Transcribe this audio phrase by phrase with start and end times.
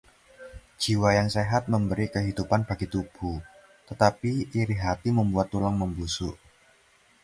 [0.81, 3.37] Jiwa yang sehat memberi kehidupan bagi tubuh,
[3.89, 6.33] tetapi iri hati membuat tulang membusuk.